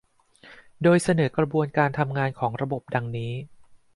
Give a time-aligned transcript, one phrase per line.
[0.83, 3.31] โดยเสนอกระบวนการทำงานของระบบดังนี้